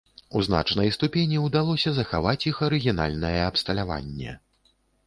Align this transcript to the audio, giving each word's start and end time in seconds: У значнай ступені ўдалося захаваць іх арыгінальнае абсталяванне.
У 0.37 0.41
значнай 0.45 0.89
ступені 0.95 1.37
ўдалося 1.43 1.93
захаваць 1.99 2.41
іх 2.53 2.65
арыгінальнае 2.71 3.39
абсталяванне. 3.53 4.37